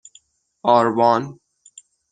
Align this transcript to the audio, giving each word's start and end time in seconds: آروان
آروان 0.65 1.39